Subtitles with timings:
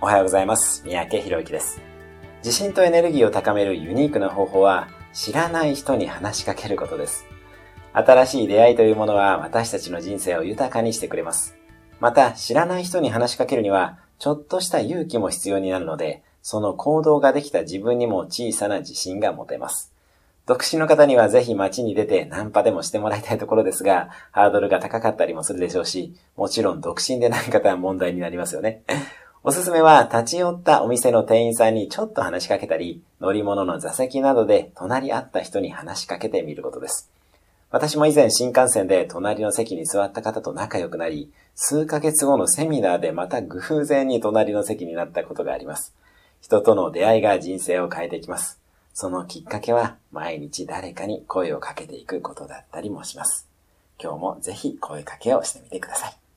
[0.00, 0.84] おはようございます。
[0.86, 1.80] 三宅博之です。
[2.44, 7.26] 自信とエネルギーを高めるユニークな方法は、知らない人に話しかけることです。
[7.94, 11.56] 新しい出会いというものは私たちの人生を豊かにしてくれます。
[11.98, 19.92] また、知らない人に話しかけるには、ちょっとした勇気も必要になるので、その行動ができた自分にも小さな自信が持てます。
[20.46, 28.84] 独身の方にはぜひ街に出てナンパでもしてもらいたいところですが、ハードルが高かったりもするでしょうし、もちろん独身でない方は問題になりますよね。
[29.44, 37.08] おすすめは立ち寄ったお店の店員さんにちょっと話しかけたり、乗り物の座席などで隣り合った人に話しかけてみることです。
[37.70, 45.94] 私も以前新幹線で隣の席に座った方と仲良くなり、数ヶ月後のセミナーでまた偶然に隣の席になったことがあります。
[46.40, 48.58] 人との出会いが人生を変えていきます。
[48.92, 53.46] そのきっかけは毎日誰かに声をかけていくことだったりもします。
[54.02, 56.27] 今日もぜひ声かけをしてみてください。